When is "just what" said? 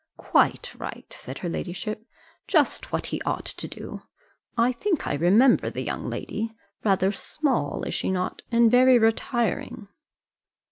2.47-3.05